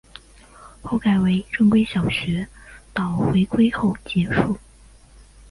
[0.81, 2.47] 后改为正规小学
[2.91, 4.57] 到回归后结束。